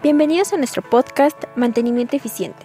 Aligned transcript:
Bienvenidos 0.00 0.52
a 0.52 0.56
nuestro 0.56 0.80
podcast 0.80 1.36
Mantenimiento 1.56 2.14
Eficiente. 2.14 2.64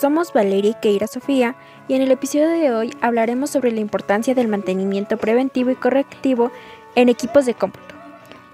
Somos 0.00 0.32
Valeria 0.32 0.72
y 0.72 0.74
Keira 0.74 1.06
Sofía 1.06 1.54
y 1.86 1.94
en 1.94 2.02
el 2.02 2.10
episodio 2.10 2.48
de 2.48 2.72
hoy 2.72 2.92
hablaremos 3.00 3.50
sobre 3.50 3.70
la 3.70 3.78
importancia 3.78 4.34
del 4.34 4.48
mantenimiento 4.48 5.16
preventivo 5.16 5.70
y 5.70 5.76
correctivo 5.76 6.50
en 6.96 7.08
equipos 7.08 7.46
de 7.46 7.54
cómputo. 7.54 7.94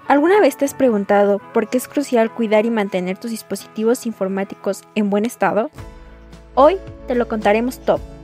¿Alguna 0.07 0.39
vez 0.41 0.57
te 0.57 0.65
has 0.65 0.75
preguntado 0.75 1.39
por 1.55 1.69
qué 1.69 1.79
es 1.79 1.87
crucial 1.87 2.31
cuidar 2.31 2.67
y 2.67 2.69
mantener 2.69 3.17
tus 3.17 3.31
dispositivos 3.31 4.05
informáticos 4.05 4.83
en 4.93 5.09
buen 5.09 5.25
estado? 5.25 5.71
Hoy 6.53 6.77
te 7.07 7.15
lo 7.15 7.27
contaremos 7.27 7.79
todo. 7.79 8.18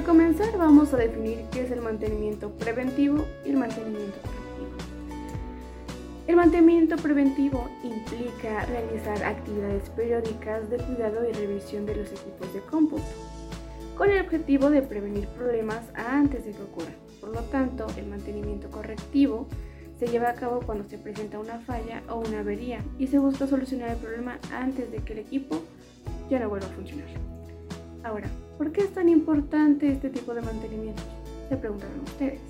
Para 0.00 0.12
comenzar 0.12 0.56
vamos 0.56 0.94
a 0.94 0.96
definir 0.96 1.44
qué 1.52 1.60
es 1.60 1.70
el 1.70 1.82
mantenimiento 1.82 2.48
preventivo 2.52 3.26
y 3.44 3.50
el 3.50 3.58
mantenimiento 3.58 4.16
correctivo. 4.22 4.70
El 6.26 6.36
mantenimiento 6.36 6.96
preventivo 6.96 7.68
implica 7.84 8.64
realizar 8.64 9.22
actividades 9.22 9.90
periódicas 9.90 10.70
de 10.70 10.78
cuidado 10.78 11.28
y 11.28 11.34
revisión 11.34 11.84
de 11.84 11.96
los 11.96 12.10
equipos 12.12 12.50
de 12.54 12.60
cómputo, 12.60 13.04
con 13.94 14.08
el 14.08 14.22
objetivo 14.22 14.70
de 14.70 14.80
prevenir 14.80 15.28
problemas 15.28 15.82
antes 15.94 16.46
de 16.46 16.52
que 16.52 16.62
ocurran. 16.62 16.96
Por 17.20 17.34
lo 17.34 17.42
tanto, 17.42 17.86
el 17.98 18.06
mantenimiento 18.06 18.70
correctivo 18.70 19.48
se 19.98 20.06
lleva 20.06 20.30
a 20.30 20.34
cabo 20.34 20.62
cuando 20.64 20.88
se 20.88 20.96
presenta 20.96 21.38
una 21.38 21.58
falla 21.58 22.02
o 22.08 22.20
una 22.20 22.40
avería 22.40 22.82
y 22.98 23.08
se 23.08 23.18
busca 23.18 23.46
solucionar 23.46 23.90
el 23.90 23.98
problema 23.98 24.38
antes 24.50 24.90
de 24.90 24.96
que 25.02 25.12
el 25.12 25.18
equipo 25.18 25.60
ya 26.30 26.38
no 26.38 26.48
vuelva 26.48 26.68
a 26.68 26.70
funcionar. 26.70 27.29
Ahora, 28.02 28.28
¿por 28.56 28.72
qué 28.72 28.82
es 28.82 28.92
tan 28.94 29.08
importante 29.08 29.92
este 29.92 30.08
tipo 30.08 30.32
de 30.32 30.40
mantenimiento? 30.40 31.02
Se 31.48 31.56
preguntarán 31.56 32.00
ustedes. 32.00 32.40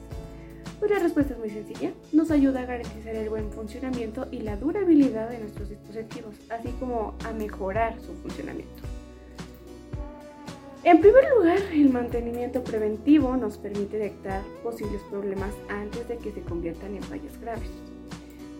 Pues 0.78 0.90
la 0.90 0.98
respuesta 1.00 1.34
es 1.34 1.38
muy 1.38 1.50
sencilla. 1.50 1.90
Nos 2.12 2.30
ayuda 2.30 2.60
a 2.60 2.66
garantizar 2.66 3.14
el 3.14 3.28
buen 3.28 3.50
funcionamiento 3.50 4.28
y 4.30 4.40
la 4.40 4.56
durabilidad 4.56 5.28
de 5.28 5.38
nuestros 5.38 5.68
dispositivos, 5.68 6.34
así 6.50 6.68
como 6.78 7.14
a 7.24 7.32
mejorar 7.32 8.00
su 8.00 8.14
funcionamiento. 8.14 8.82
En 10.84 11.00
primer 11.00 11.24
lugar, 11.36 11.58
el 11.72 11.90
mantenimiento 11.90 12.64
preventivo 12.64 13.36
nos 13.36 13.58
permite 13.58 13.98
detectar 13.98 14.42
posibles 14.62 15.02
problemas 15.10 15.52
antes 15.68 16.08
de 16.08 16.16
que 16.16 16.32
se 16.32 16.40
conviertan 16.40 16.94
en 16.94 17.02
fallas 17.02 17.38
graves, 17.38 17.68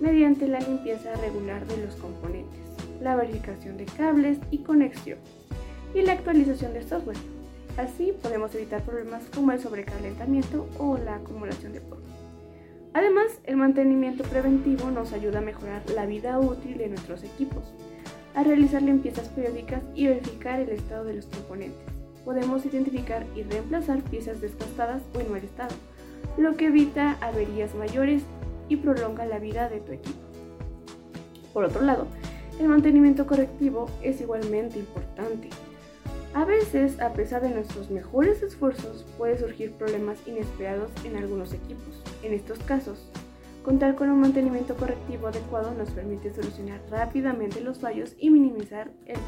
mediante 0.03 0.47
la 0.47 0.61
limpieza 0.61 1.15
regular 1.15 1.67
de 1.67 1.79
los 1.79 1.95
componentes, 1.97 2.61
la 3.01 3.17
verificación 3.17 3.79
de 3.79 3.87
cables 3.87 4.39
y 4.51 4.59
conexiones 4.59 5.41
y 5.95 6.03
la 6.03 6.13
actualización 6.13 6.73
del 6.73 6.89
software. 6.89 7.17
Así 7.77 8.13
podemos 8.23 8.55
evitar 8.55 8.83
problemas 8.83 9.25
como 9.35 9.53
el 9.53 9.61
sobrecalentamiento 9.61 10.69
o 10.79 10.99
la 10.99 11.17
acumulación 11.17 11.73
de 11.73 11.81
polvo. 11.81 12.03
Además, 12.93 13.27
el 13.45 13.57
mantenimiento 13.57 14.25
preventivo 14.25 14.91
nos 14.91 15.13
ayuda 15.13 15.39
a 15.39 15.43
mejorar 15.43 15.83
la 15.95 16.07
vida 16.07 16.39
útil 16.41 16.77
de 16.79 16.89
nuestros 16.89 17.23
equipos, 17.23 17.63
a 18.35 18.43
realizar 18.43 18.83
limpiezas 18.83 19.29
periódicas 19.29 19.83
y 19.95 20.09
verificar 20.09 20.61
el 20.61 20.71
estado 20.71 21.05
de 21.05 21.15
los 21.15 21.27
componentes. 21.27 21.81
Podemos 22.25 22.67
identificar 22.67 23.25
y 23.37 23.45
reemplazar 23.45 24.03
piezas 24.03 24.41
desgastadas 24.41 25.03
o 25.15 25.21
en 25.21 25.31
mal 25.31 25.43
estado, 25.43 25.75
lo 26.37 26.57
que 26.57 26.67
evita 26.67 27.17
averías 27.21 27.75
mayores 27.75 28.23
y 28.69 28.77
prolonga 28.77 29.25
la 29.25 29.39
vida 29.39 29.69
de 29.69 29.81
tu 29.81 29.93
equipo. 29.93 30.19
Por 31.53 31.65
otro 31.65 31.83
lado, 31.83 32.07
el 32.61 32.69
mantenimiento 32.69 33.27
correctivo 33.27 33.89
es 34.03 34.21
igualmente 34.21 34.79
importante, 34.79 35.49
a 36.33 36.45
veces, 36.45 37.01
a 37.01 37.13
pesar 37.13 37.43
de 37.43 37.51
nuestros 37.51 37.91
mejores 37.91 38.41
esfuerzos, 38.43 39.05
puede 39.19 39.39
surgir 39.39 39.73
problemas 39.73 40.17
inesperados 40.27 40.91
en 41.05 41.17
algunos 41.17 41.53
equipos. 41.53 42.03
En 42.23 42.33
estos 42.33 42.59
casos, 42.61 43.11
contar 43.65 43.97
con 43.97 44.11
un 44.11 44.21
mantenimiento 44.21 44.77
correctivo 44.77 45.27
adecuado 45.27 45.75
nos 45.75 45.91
permite 45.91 46.33
solucionar 46.33 46.81
rápidamente 46.89 47.61
los 47.61 47.81
fallos 47.81 48.15
y 48.17 48.31
minimizar 48.31 48.93
el 49.07 49.19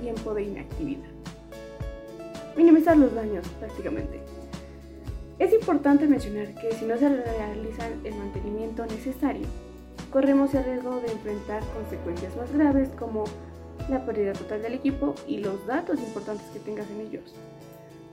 tiempo 0.00 0.32
de 0.32 0.44
inactividad. 0.44 1.10
Minimizar 2.56 2.96
los 2.96 3.14
daños 3.14 3.46
prácticamente. 3.60 4.20
Es 5.38 5.52
importante 5.52 6.06
mencionar 6.08 6.54
que 6.54 6.72
si 6.72 6.86
no 6.86 6.96
se 6.96 7.10
realiza 7.10 7.86
el 8.04 8.14
mantenimiento 8.14 8.86
necesario, 8.86 9.46
corremos 10.10 10.54
el 10.54 10.64
riesgo 10.64 10.98
de 11.00 11.12
enfrentar 11.12 11.62
consecuencias 11.74 12.34
más 12.36 12.50
graves 12.52 12.88
como 12.98 13.24
la 13.88 14.04
pérdida 14.04 14.32
total 14.32 14.62
del 14.62 14.74
equipo 14.74 15.14
y 15.26 15.38
los 15.38 15.66
datos 15.66 15.98
importantes 16.00 16.46
que 16.52 16.60
tengas 16.60 16.86
en 16.90 17.00
ellos. 17.06 17.34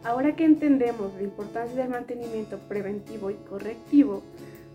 Ahora 0.03 0.35
que 0.35 0.45
entendemos 0.45 1.13
la 1.15 1.23
importancia 1.23 1.81
del 1.81 1.89
mantenimiento 1.89 2.59
preventivo 2.69 3.31
y 3.31 3.35
correctivo, 3.35 4.21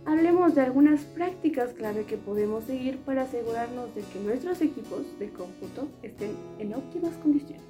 hablemos 0.04 0.54
de 0.54 0.62
algunas 0.62 1.02
prácticas 1.02 1.72
clave 1.72 2.04
que 2.04 2.16
podemos 2.16 2.64
seguir 2.64 2.98
para 2.98 3.22
asegurarnos 3.22 3.94
de 3.94 4.02
que 4.02 4.18
nuestros 4.20 4.60
equipos 4.60 5.02
de 5.18 5.30
cómputo 5.30 5.88
estén 6.02 6.32
en 6.58 6.74
óptimas 6.74 7.14
condiciones. 7.22 7.62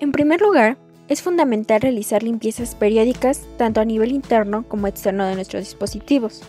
En 0.00 0.12
primer 0.12 0.40
lugar, 0.40 0.76
es 1.08 1.22
fundamental 1.22 1.80
realizar 1.80 2.22
limpiezas 2.22 2.74
periódicas 2.74 3.46
tanto 3.56 3.80
a 3.80 3.84
nivel 3.84 4.10
interno 4.10 4.64
como 4.66 4.88
externo 4.88 5.24
de 5.26 5.36
nuestros 5.36 5.62
dispositivos. 5.62 6.42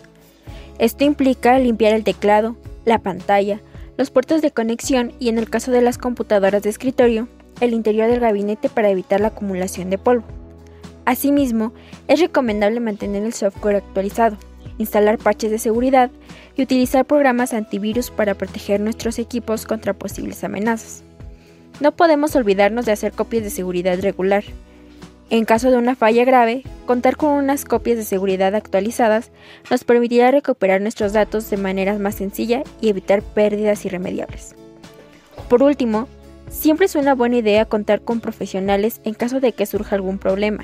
Esto 0.80 1.04
implica 1.04 1.60
limpiar 1.60 1.94
el 1.94 2.04
teclado, 2.04 2.56
la 2.88 3.00
pantalla, 3.00 3.60
los 3.98 4.12
puertos 4.12 4.42
de 4.42 4.52
conexión 4.52 5.12
y 5.20 5.28
en 5.28 5.38
el 5.38 5.50
caso 5.50 5.72
de 5.72 5.82
las 5.82 5.98
computadoras 5.98 6.64
de 6.64 6.70
escritorio, 6.70 7.28
el 7.60 7.74
interior 7.74 8.10
del 8.10 8.22
gabinete 8.22 8.70
para 8.70 8.90
evitar 8.90 9.20
la 9.20 9.28
acumulación 9.28 9.90
de 9.90 9.98
polvo. 9.98 10.24
Asimismo, 11.04 11.74
es 12.08 12.22
recomendable 12.22 12.80
mantener 12.80 13.24
el 13.24 13.34
software 13.34 13.76
actualizado, 13.76 14.38
instalar 14.78 15.18
parches 15.18 15.52
de 15.52 15.60
seguridad 15.60 16.12
y 16.56 16.62
utilizar 16.62 17.04
programas 17.04 17.54
antivirus 17.54 18.10
para 18.10 18.36
proteger 18.36 18.80
nuestros 18.80 19.20
equipos 19.20 19.66
contra 19.66 19.94
posibles 19.94 20.44
amenazas. 20.46 21.04
No 21.82 21.92
podemos 21.92 22.38
olvidarnos 22.38 22.86
de 22.86 22.94
hacer 22.94 23.12
copias 23.12 23.44
de 23.44 23.50
seguridad 23.50 24.00
regular, 24.00 24.46
en 25.30 25.46
caso 25.46 25.72
de 25.72 25.78
una 25.78 25.96
falla 25.96 26.24
grave, 26.24 26.64
contar 26.86 27.18
con 27.18 27.32
unas 27.32 27.66
copias 27.66 27.98
de 27.98 28.06
seguridad 28.06 28.56
actualizadas 28.56 29.32
nos 29.70 29.84
permitirá 29.84 30.32
recuperar 30.32 30.80
nuestros 30.80 31.12
datos 31.14 31.50
de 31.50 31.58
manera 31.58 31.98
más 32.00 32.16
sencilla 32.16 32.64
y 32.80 32.90
evitar 32.90 33.22
pérdidas 33.22 33.86
irremediables. 33.86 34.56
Por 35.50 35.64
último, 35.64 36.08
siempre 36.50 36.86
es 36.86 36.96
una 36.96 37.14
buena 37.14 37.38
idea 37.38 37.66
contar 37.66 38.02
con 38.02 38.22
profesionales 38.22 39.02
en 39.04 39.16
caso 39.16 39.40
de 39.40 39.52
que 39.52 39.66
surja 39.66 39.96
algún 39.96 40.18
problema. 40.18 40.64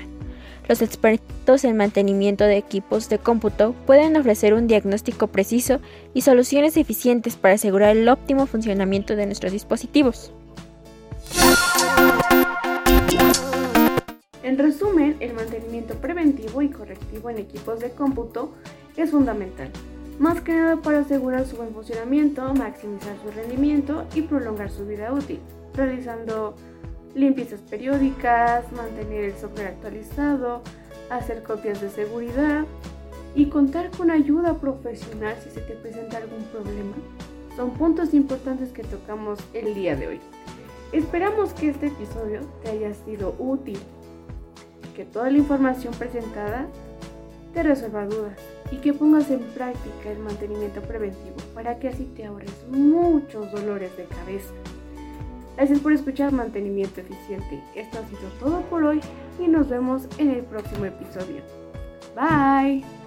Los 0.66 0.80
expertos 0.80 1.64
en 1.64 1.76
mantenimiento 1.76 2.44
de 2.44 2.56
equipos 2.56 3.10
de 3.10 3.18
cómputo 3.18 3.74
pueden 3.86 4.16
ofrecer 4.16 4.54
un 4.54 4.66
diagnóstico 4.66 5.26
preciso 5.26 5.78
y 6.14 6.22
soluciones 6.22 6.78
eficientes 6.78 7.36
para 7.36 7.54
asegurar 7.54 7.96
el 7.96 8.08
óptimo 8.08 8.46
funcionamiento 8.46 9.14
de 9.14 9.26
nuestros 9.26 9.52
dispositivos. 9.52 10.32
En 14.44 14.58
resumen, 14.58 15.16
el 15.20 15.32
mantenimiento 15.32 15.94
preventivo 15.94 16.60
y 16.60 16.68
correctivo 16.68 17.30
en 17.30 17.38
equipos 17.38 17.80
de 17.80 17.92
cómputo 17.92 18.52
es 18.94 19.10
fundamental, 19.10 19.70
más 20.18 20.42
que 20.42 20.52
nada 20.52 20.76
para 20.82 20.98
asegurar 20.98 21.46
su 21.46 21.56
buen 21.56 21.72
funcionamiento, 21.72 22.52
maximizar 22.52 23.16
su 23.24 23.30
rendimiento 23.30 24.04
y 24.14 24.20
prolongar 24.20 24.70
su 24.70 24.84
vida 24.84 25.14
útil, 25.14 25.40
realizando 25.72 26.56
limpiezas 27.14 27.60
periódicas, 27.62 28.70
mantener 28.72 29.24
el 29.24 29.34
software 29.34 29.68
actualizado, 29.68 30.60
hacer 31.08 31.42
copias 31.42 31.80
de 31.80 31.88
seguridad 31.88 32.66
y 33.34 33.46
contar 33.46 33.90
con 33.92 34.10
ayuda 34.10 34.60
profesional 34.60 35.36
si 35.42 35.48
se 35.48 35.62
te 35.62 35.72
presenta 35.72 36.18
algún 36.18 36.44
problema. 36.52 36.92
Son 37.56 37.70
puntos 37.70 38.12
importantes 38.12 38.72
que 38.72 38.84
tocamos 38.84 39.38
el 39.54 39.74
día 39.74 39.96
de 39.96 40.06
hoy. 40.06 40.20
Esperamos 40.92 41.54
que 41.54 41.70
este 41.70 41.86
episodio 41.86 42.40
te 42.62 42.68
haya 42.68 42.92
sido 42.92 43.34
útil 43.38 43.78
que 44.94 45.04
toda 45.04 45.30
la 45.30 45.38
información 45.38 45.92
presentada 45.94 46.66
te 47.52 47.62
resuelva 47.62 48.06
dudas 48.06 48.38
y 48.70 48.76
que 48.76 48.92
pongas 48.92 49.30
en 49.30 49.40
práctica 49.40 50.10
el 50.10 50.18
mantenimiento 50.18 50.80
preventivo 50.82 51.36
para 51.54 51.78
que 51.78 51.88
así 51.88 52.04
te 52.16 52.24
ahorres 52.24 52.52
muchos 52.68 53.50
dolores 53.52 53.96
de 53.96 54.04
cabeza. 54.04 54.52
Gracias 55.56 55.78
por 55.78 55.92
escuchar 55.92 56.32
Mantenimiento 56.32 57.00
Eficiente. 57.00 57.62
Esto 57.76 57.98
ha 57.98 58.08
sido 58.08 58.28
todo 58.40 58.60
por 58.62 58.82
hoy 58.82 59.00
y 59.38 59.46
nos 59.46 59.68
vemos 59.68 60.08
en 60.18 60.30
el 60.30 60.42
próximo 60.42 60.84
episodio. 60.84 61.42
Bye. 62.16 63.03